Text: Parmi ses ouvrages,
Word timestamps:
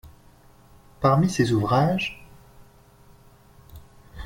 Parmi 0.99 1.29
ses 1.29 1.51
ouvrages, 1.53 2.27